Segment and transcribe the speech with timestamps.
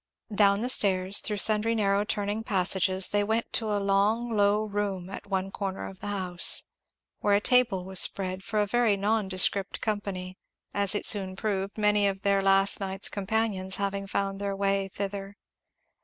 [0.33, 5.11] Down the stairs, through sundry narrow turning passages, they went to a long low room
[5.11, 6.63] at one corner of the house;
[7.19, 10.39] where a table was spread for a very nondescript company,
[10.73, 15.37] as it soon proved, many of their last night's companions having found their way thither.